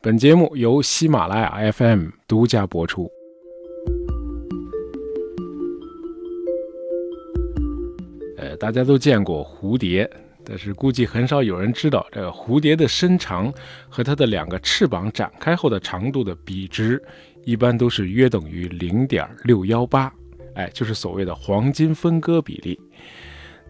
[0.00, 3.10] 本节目由喜马拉雅 FM 独家播出。
[8.36, 10.08] 呃，大家都见过蝴蝶，
[10.44, 13.52] 但是估计很少有人知道，这个蝴蝶的身长
[13.88, 17.02] 和它的两个翅膀展开后的长度的比值，
[17.42, 20.14] 一般都是约等于零点六幺八，
[20.54, 22.80] 哎，就是所谓的黄金分割比例。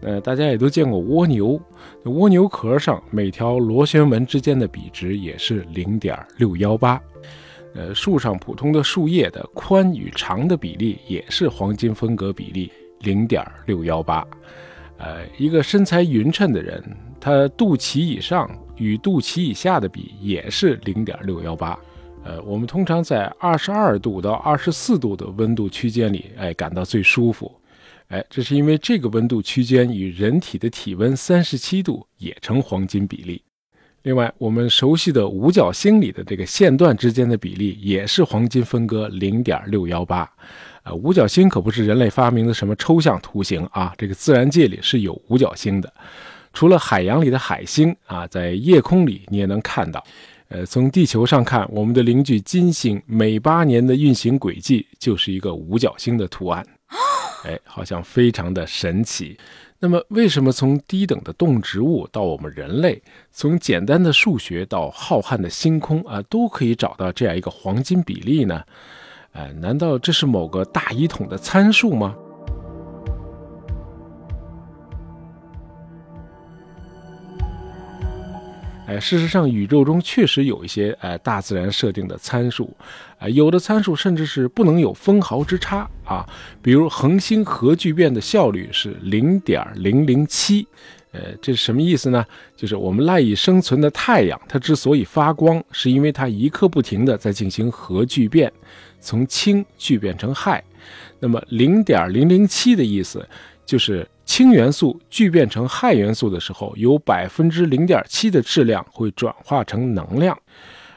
[0.01, 1.59] 呃，大家也都见过蜗牛，
[2.05, 7.01] 蜗牛壳上每条螺旋纹之间的比值也是零点六幺八。
[7.75, 12.71] 呃，树上普通的树叶的宽与长的比例也是黄金分割比例
[13.01, 14.25] 零点六幺八。
[14.97, 16.83] 呃，一个身材匀称的人，
[17.19, 21.77] 他肚脐以上与肚脐以下的比也是零点六幺八。
[22.23, 27.51] 呃，我们通常在二十二度到二十四度的温度区间里，哎，感到最舒服。
[28.09, 33.41] 哎，这是因为这个温度区间与人体的体温三十七度也成黄金比例。
[34.01, 40.27] 另外，我们熟悉的五角星里的这个线段之间的比例也是黄金分割零点六幺八。
[40.83, 45.93] 呃，五角星可不是人类发明的什么抽象图形啊，这个自然界里是有五角星的。
[46.51, 50.03] 除了海洋里的海星啊，在夜空里你也能看到。
[50.47, 56.65] 呃，从地球上看，我们的邻居金星每八年的运行轨迹就是一个五角星的图案。
[57.45, 59.37] 哎，好像非常的神奇。
[59.79, 68.61] 那么，为什么从低等的动植物到我们人类，从简单的数学到浩瀚的星空啊，都可以找到这样一个黄金比例呢？
[69.31, 72.15] 哎，难道这是某个大一统的参数吗？
[78.89, 82.75] 哎，事实上，宇宙中确实有一些呃大自然设定的参数，
[83.19, 86.27] 啊，有的参数甚至是不能有分毫之差啊。
[86.59, 90.67] 比如恒星核聚变的效率是零点零零七，
[91.11, 92.25] 呃，这是什么意思呢？
[92.55, 98.51] 就是我们赖以生存的太阳，它之所以发光，是因为它一刻不停的在进行核聚变，
[98.99, 100.59] 从氢聚变成氦。
[101.19, 103.23] 那么零点零零七的意思
[103.69, 104.07] 就是。
[104.29, 110.37] 氢元素聚变成氦元素的时候，有百分之零点七的质量会转化成能量。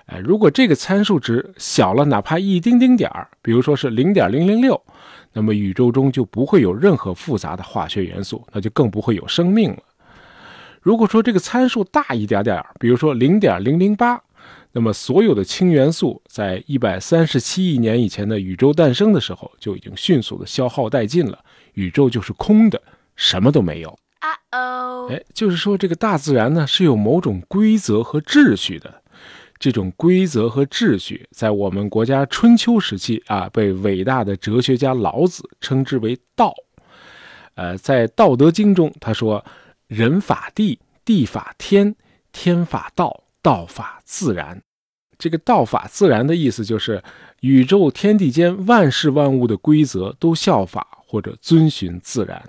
[0.05, 4.79] 哎，如果这个参数值小了哪怕一丁丁点儿，比如说是零点零零六，
[5.33, 9.79] 那么宇宙中就不会有任何复杂的化学元素，那就更不会有生命了。
[10.83, 14.21] 如果说这个参数大一点点，比如说零点零零八，
[14.73, 21.39] 那么所有的氢元素在一百三十七亿年以前的宇宙诞生的时候就已经迅速的消耗殆尽了，
[21.75, 22.81] 宇宙就是空的。
[23.15, 23.91] 什么都没有
[24.21, 29.03] 啊哦，哎，就是说这个大自然呢是有某种规则和秩序的，
[29.59, 36.55] 这种规则和秩序在我们国家春秋时期啊，被伟大的哲学家老子称之为道。
[37.55, 39.45] 呃，在《道德经》中，他说
[39.87, 41.95] ：“人法地，地法天，
[42.33, 44.63] 天法道，道法自然。”
[45.19, 47.01] 这个“道法自然”的意思就是，
[47.41, 52.43] 宇宙天地间万事万物的规则都效法或者遵循自然。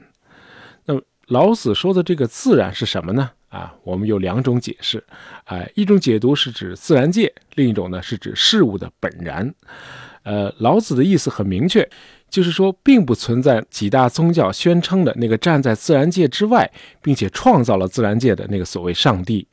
[0.86, 3.30] 那老子说的这个自然是什么呢？
[3.50, 5.04] 啊，我们有两种解释，
[5.44, 9.54] 啊，一种解读是指自然界，另一种呢是指事物的本然。
[10.24, 11.88] 呃，老子的意思很明确，
[12.28, 16.72] 就是说，并不存在几大宗教宣称的那个站在自然界之外，
[17.04, 19.48] 并且创造了自然界的那个所谓上帝。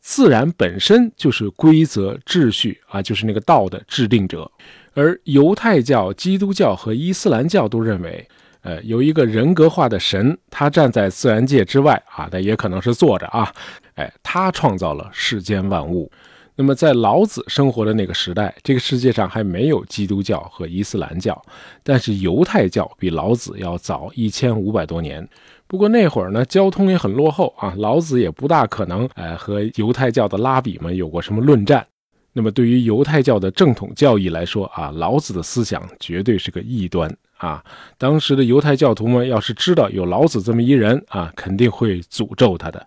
[0.00, 4.50] 自然本身就是规则秩序啊，就是那个道的制定者。
[4.94, 8.28] 而犹太教、基督教和伊斯兰教都认为。
[8.62, 13.50] 呃，有一个人格化的神，他站在自然界之外啊，但也可能是坐着啊。
[13.94, 16.10] 哎，他创造了世间万物。
[16.56, 21.40] 那么，在老子生活的那个时代，这个世界上还没有基督教和伊斯兰教，
[21.84, 25.26] 但是犹太教比老子要早一千五百多年。
[25.68, 31.86] 不过那会儿呢，交通也很落后啊，老子也不大可能哎和犹太教的拉比们有过什么论战。
[32.32, 37.14] 那么，对于犹太教的正统教义来说啊，老子的思想绝对是个异端。
[37.36, 37.64] 啊，
[37.96, 42.84] 当时的犹太教徒们要是知道有老子这么一人啊，肯定会诅咒他的。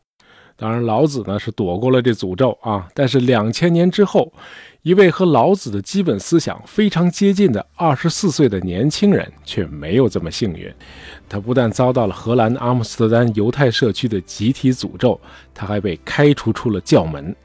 [0.57, 2.87] 当然，老子呢是躲过了这诅咒啊。
[2.93, 4.31] 但是两千年之后，
[4.83, 10.73] 一位和老子的基本思想非常接近的二十四岁的年轻人却没有这么幸运。
[11.29, 15.21] 他不但遭到了荷兰阿姆斯特丹犹太社区的集体诅咒，
[15.53, 17.35] 他还被开除出了教门。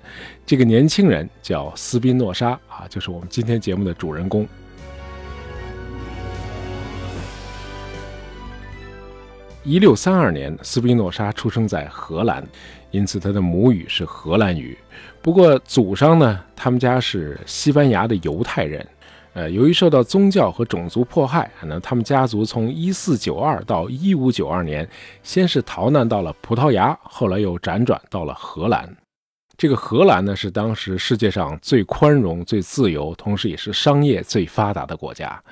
[0.46, 4.48] 这个年轻人叫斯宾诺莎啊，就是我们今天节目的主人公。
[9.62, 12.46] 一六三二年，斯宾诺莎出生在荷兰，
[12.92, 14.78] 因此他的母语是荷兰语。
[15.26, 18.86] 不过祖上呢，他们家是西班牙的犹太人。
[19.32, 24.88] 呃，由于受到宗教和种族迫害，那他们家族从一四九二到一五九二年，
[25.24, 28.88] 先是逃难到了葡萄牙，后来又辗转到了荷兰。
[29.58, 35.42] 这个荷兰呢，是当时世界上最宽容、最自由，同时也是商业最发达的国家。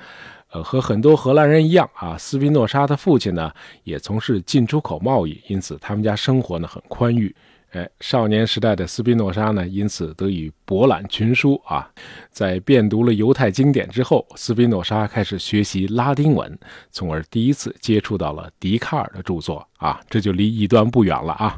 [0.51, 3.51] 呃，和很多荷兰人一样啊，斯宾诺莎的父亲呢
[3.83, 7.35] 也从事进出口贸易，因此他们家生活呢很宽裕。
[7.75, 11.85] 哎，少年时代的斯宾诺莎呢，因此得以博览群书啊。
[12.31, 16.57] 在遍读了犹太经典之后，斯宾诺莎开始学习拉丁文，
[16.89, 21.53] 从而第一次接触到了笛卡尔的著作啊，这就离异端不远了啊。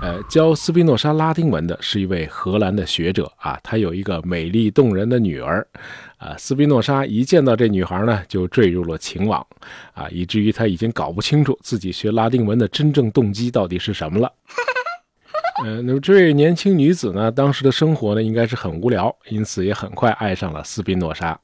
[0.00, 5.66] 呃，教斯宾诺莎拉丁文的是一位荷兰的学者啊，他有一个美丽动人的女儿
[6.16, 6.34] 啊。
[6.38, 9.46] 斯宾诺莎一见到这女孩呢，就坠入了情网
[9.92, 14.32] 啊，以至于他已经搞不清楚自己学拉丁文的真正动机到底是什么了。
[15.64, 21.38] 呃，那么这位年轻女子呢，当时的生活呢，应该是很无聊，因此也很快爱上了斯宾诺莎。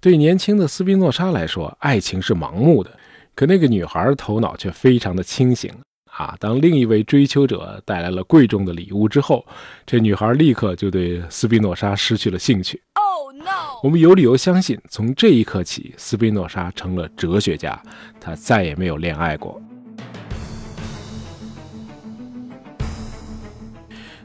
[0.00, 2.90] 对年轻的斯宾诺莎来说，爱情是盲目的，
[3.34, 5.70] 可那个女孩头脑却非常的清醒
[6.10, 6.36] 啊。
[6.38, 9.44] 当另一位追求者带来了贵重的礼物之后，
[9.86, 12.80] 这女孩立刻就对斯宾诺莎失去了兴趣。
[12.94, 13.80] Oh no！
[13.82, 17.80] 我们有理由相信，从这一刻起，斯宾诺莎成了哲学家，
[18.20, 19.60] 他再也没有恋爱过。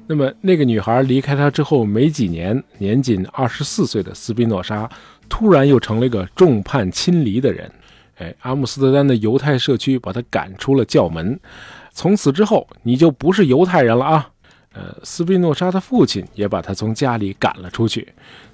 [0.07, 4.89] 那么，那个女孩离开他之后没几年，年仅二十四岁的斯宾诺莎
[5.27, 7.71] 突然又成了一个众叛亲离的人。
[8.17, 11.37] 哎，阿姆斯特丹的犹太社区把他赶出了教门，
[11.91, 14.29] 从此之后你就不是犹太人了啊！
[14.73, 18.07] 呃，斯宾诺莎的父亲也把他从家里赶了出去。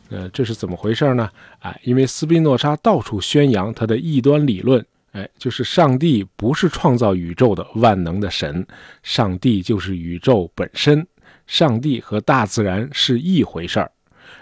[0.09, 1.29] 呃，这是怎么回事呢？
[1.59, 8.65] 哎，因为斯宾诺莎到处宣扬他的异端理论，哎，就是上帝不是创造宇宙的万能的神，
[9.03, 11.05] 上帝就是宇宙本身。
[11.51, 13.91] 上帝和大自然是一回事儿，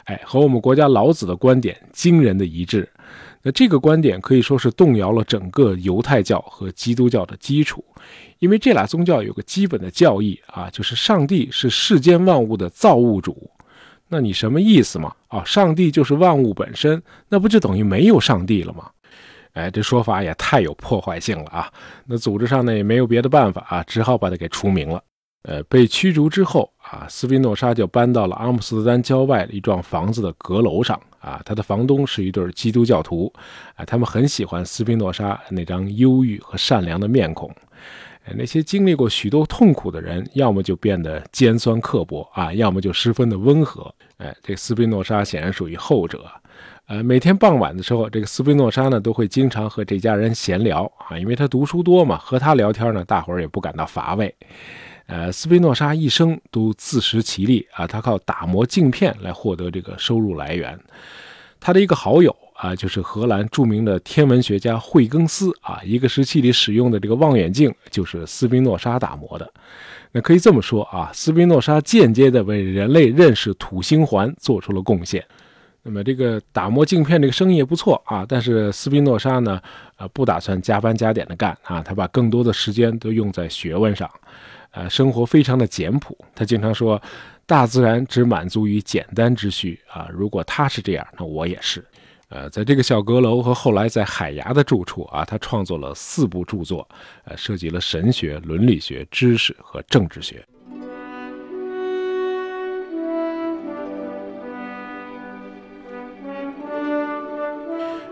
[0.04, 2.88] 哎，和我们国家老子的观点惊人的一致。
[3.42, 7.84] 那这个观点可以说是动摇了整个犹太教和基督教的基础，
[8.38, 13.50] 因为这俩宗教有个基本的教义啊，就是上帝是世间万物的造物主。
[14.08, 15.12] 那你什么意思嘛？
[15.30, 18.88] 啊，上帝就是万物本身，那不就等于没有上帝了吗？
[19.54, 21.74] 哎，这说法也太有破坏性了啊！
[22.06, 25.02] 那组织上呢也没有别的办法啊，只好把它给除名了。
[25.44, 31.42] 呃，被驱逐之后啊，斯宾诺莎就搬到了阿姆斯特丹郊外一幢房子的阁楼上啊。
[31.46, 33.32] 他的房东是一对基督教徒
[33.76, 37.50] 啊，他们很喜欢斯宾诺莎那张忧郁和善良的面孔。
[38.36, 43.92] 那些经历过许多痛苦的人，要么就变得尖酸刻薄啊，要么就十分的温和。
[44.18, 46.26] 哎，这斯宾诺莎显然属于后者。
[46.86, 54.36] 呃，每天傍晚的时候，这个斯宾诺莎呢都会经常和这家人闲聊啊，因为他读书多嘛，和他聊天呢，大伙儿也不感到乏味。
[55.12, 60.80] 呃，斯宾诺莎一生都自食其力啊，他靠打磨镜片来获得这个收入来源。
[61.60, 69.52] 他的一个好友啊，就是荷兰著名的天文学家惠更斯啊，一个时期里使用的这个望远镜就是斯宾诺莎打磨的。
[70.12, 75.26] 那可以这么说啊，斯宾诺莎间接的为人类认识土星环做出了贡献。
[75.82, 79.60] 那么这个打磨镜片这个生意也不错啊，但是斯宾诺莎呢，
[79.98, 84.08] 呃，不打算加班加点的干啊，他把更多的时间都用在学问上。
[84.72, 86.18] 啊，生活非常的简朴。
[86.36, 87.02] 他经常说，
[87.46, 90.08] 大自然只满足于简单之需啊。
[90.12, 91.84] 如果他是这样，那我也是。
[92.30, 96.88] 呃，在这个小阁楼和后来在海牙的住处啊，他创作了四部著作，
[97.24, 100.46] 呃，涉及了神学、伦理学、知识和政治学。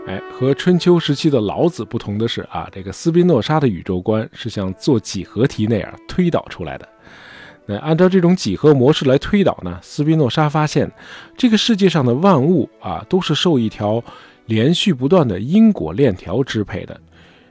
[0.08, 6.88] 哎，和春秋时期的老子不同的是啊，这个斯宾诺莎的宇宙观是像做几何题那样推导出来的。
[7.66, 10.90] 那按照这种几何模式来推导呢，斯宾诺莎发现，
[11.36, 14.02] 这个世界上的万物啊，都是受一条
[14.46, 16.98] 连续不断的因果链条支配的。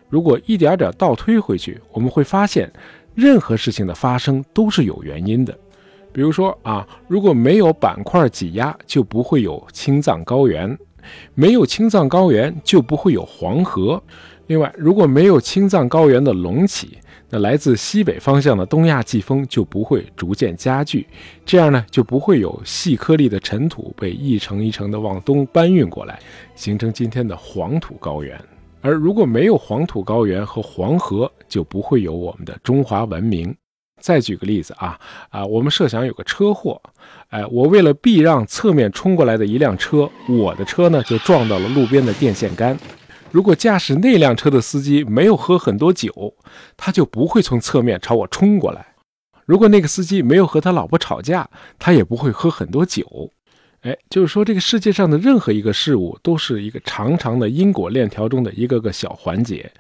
[0.09, 2.73] 如果一点点倒推回去，我们会发现，
[3.15, 5.55] 任何事情的发生都是有原因的。
[6.11, 10.75] 比如说啊，如果没有板块挤压，就不会有青藏高原。
[11.35, 14.03] 没有青藏高原，就不会有黄河。
[14.47, 16.99] 另外，如果没有青藏高原的隆起，
[17.29, 21.05] 那来自西北方向的东亚季风就不会逐渐加剧。
[21.45, 26.21] 这样呢，就不会有细颗粒的尘土被一层一层的往东搬运过来，
[26.55, 28.41] 形成今天的黄土高原。
[28.81, 33.53] 而如果没有黄土高原和黄河，就不会有我们的中华文明。
[34.01, 34.99] 再举个例子啊
[35.31, 36.81] 啊，我们设想有个车祸，
[37.31, 42.79] 哎，我为了避让侧面冲过来的一辆车，我的车呢就撞到了路边的电线杆。
[43.33, 46.35] 如果驾驶那辆车的司机没有喝很多酒，
[46.77, 48.87] 他就不会从侧面朝我冲过来。
[49.45, 51.49] 如果那个司机没有和他老婆吵架，
[51.79, 53.31] 他也不会喝很多酒。
[53.83, 59.71] 哎，就是说这个世界上的任何一个事物都是一个长长的因果链条中的一个个小环节。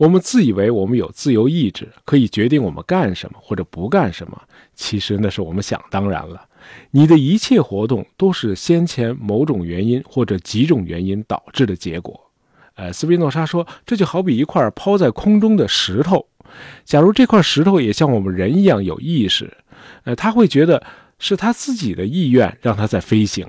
[0.00, 4.42] 我们自以为我们有自由意志，可以决定我们干什么或者不干什么，
[4.74, 6.40] 其实那是我们想当然了。
[6.90, 12.18] 你的一切活动都是先前某种原因或者几种原因导致的结果。
[12.76, 16.26] 呃，斯宾诺莎说，这就好比一块抛在空中的石头，
[16.86, 19.54] 假如这块石头也像我们人一样有意识，
[20.04, 20.82] 呃，他会觉得
[21.18, 23.46] 是他自己的意愿让它在飞行，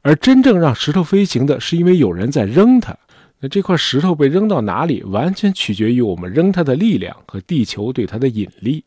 [0.00, 2.96] 而真正让石头飞行的是因为有人在扔它。
[3.44, 8.84] 那这块石头被扔到哪里，完全取决于我们扔它的力量和地球对它的引力。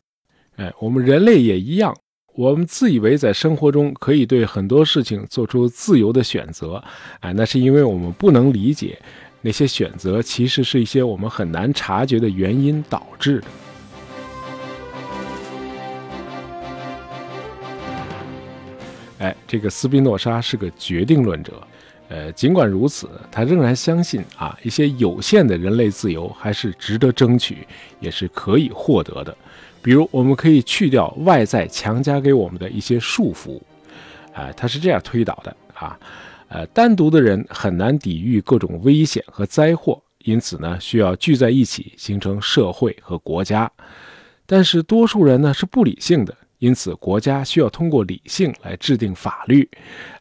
[0.56, 1.94] 哎，我们人类也一样。
[2.34, 6.82] 我们自以为在生活中可以对很多事情做出自由的选择，
[7.20, 8.98] 哎，那是因为我们不能理解
[9.42, 13.46] 那些选择其实是一些我们很难察觉的原因导致的。
[19.18, 21.62] 哎，这个斯宾诺莎是个决定论者，
[22.08, 27.66] 呃，尽管如此，他仍然相信啊，一些有限的人类自由还是值得争取，
[27.98, 29.36] 也是可以获得的。
[29.82, 33.60] 比如，我们可以去掉外在强加给我们的一些束缚，
[34.32, 35.98] 啊，他是这样推导的啊，
[36.48, 43.70] 呃，单独的人很难抵御各种危险和灾祸，因此呢，需要聚在一起形成社会和国家。
[44.44, 49.68] 但是多数人呢是不理性的，因此国家需要通过理性来制定法律，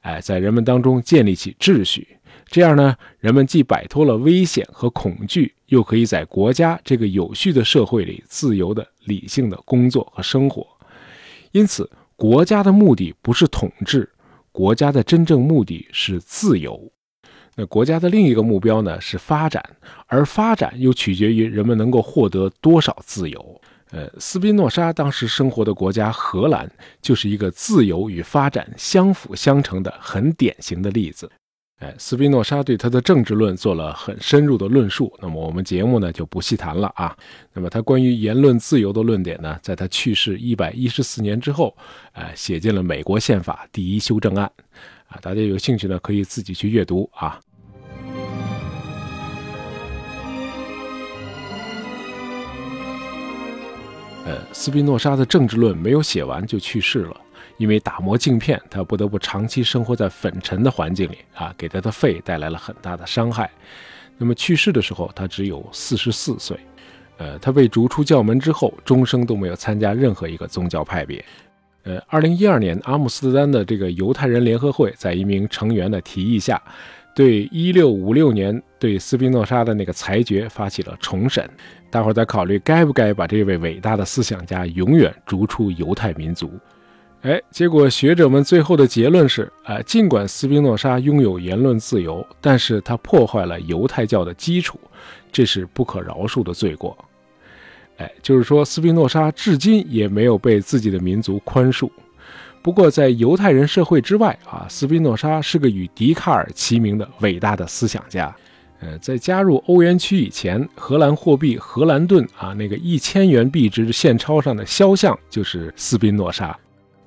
[0.01, 2.07] 哎，在人们当中建立起秩序。
[2.47, 10.67] 这样呢，人们既摆脱了危险和恐惧，又可以在国家这个有序的社会里自由的、理性的工作和生活。
[11.51, 14.07] 因此，国家的目的不是统治，
[14.51, 16.91] 国家的真正目的是自由。
[17.55, 19.63] 那国家的另一个目标呢是发展，
[20.07, 23.61] 而发展又取决于人们能够获得多少自由。
[23.95, 26.69] 呃，斯宾诺莎当时生活的国家荷兰，
[27.01, 31.31] 就是一个自由与发展相辅相成的很典型的例子。
[31.79, 37.15] 哎，斯宾诺莎对他的政治论做了很深入的论述，那么我们节目呢就不细谈了啊。
[37.53, 41.73] 那么他关于言论自由的论点呢，在他去世一百一十四年之后，
[42.11, 44.51] 哎，写进了美国宪法第一修正案，
[45.07, 47.39] 啊，大家有兴趣呢可以自己去阅读啊。
[54.25, 57.21] 呃，斯宾诺莎的政治论没有写完就去世了。
[57.57, 63.49] 因为打磨镜片，他不得不长期生活在粉尘的环境里啊，给他的肺带来了很大的伤害。
[64.17, 66.57] 那么去世的时候，他只有四十四岁。
[67.17, 71.23] 呃，他被逐出教门之后，终生都没有参加任何一个宗教派别。
[71.83, 76.61] 呃，二零一二年，阿姆斯特丹的这个犹太人联合会在一名成员的提议下，
[77.15, 81.49] 对一六五六年对斯宾诺莎的那个裁决发起了重审。
[81.89, 86.51] 大伙在考虑该不该把这位伟大的思想家永远逐出犹太民族。
[87.21, 94.77] 哎，结果学者们最后的结论是：啊，尽管斯宾诺莎拥有言论自由，但是他破坏了犹太教的基础，
[95.31, 96.95] 这是不可饶恕的罪过。
[97.97, 101.89] 哎，就是说，斯宾诺莎至今也没有被自己的民族宽恕。
[102.65, 108.35] 不过，在犹太人社会之外啊，斯宾诺莎是个与笛卡尔齐名的伟大的思想家。
[108.79, 116.57] 呃，在加入欧元区以前，荷兰货币荷兰盾啊，那个一千元币值现钞上的肖像就是斯宾诺莎。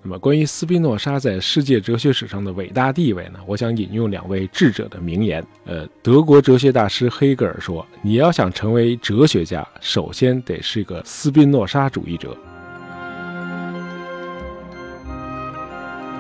[0.01, 3.41] 那么，关于斯宾诺莎在世界哲学史上的伟大地位呢？
[3.45, 5.45] 我想引用两位智者的名言。
[5.65, 12.39] 呃，德国哲学大师黑格尔说：“你要想成为哲学家，首先得是个斯宾诺莎主义者。”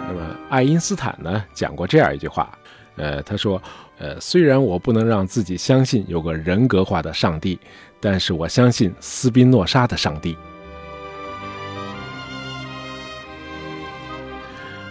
[0.09, 2.51] 那么，爱因斯坦呢讲过这样一句话，
[2.97, 3.63] 呃，他说
[4.01, 7.59] ：“呃，虽然我不能让自己相信有个人格化的上帝，
[8.01, 10.35] 但是我相信斯宾诺莎的上帝。”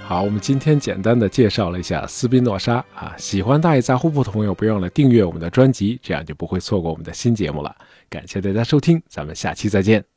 [0.05, 7.75] 好，我们今天简单的介绍了一下斯宾诺莎啊，喜欢大爷杂货铺的朋友，不要忘了订阅我们的专辑，这样就不会错过我们的新节目了。
[8.07, 10.16] 感谢大家收听，咱们下期再见。